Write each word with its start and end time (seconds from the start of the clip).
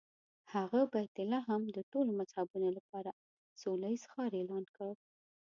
هغه 0.53 0.79
بیت 0.93 1.15
لحم 1.31 1.61
د 1.71 1.77
ټولو 1.91 2.09
مذهبونو 2.19 2.69
لپاره 2.77 3.11
سوله 3.61 3.87
ییز 3.93 4.03
ښار 4.11 4.31
اعلان 4.39 4.65
کړ. 4.77 4.91